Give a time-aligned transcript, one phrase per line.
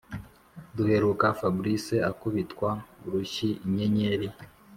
[0.75, 2.69] duheruka fabric akubitwa
[3.05, 4.27] urushyi inyenyeri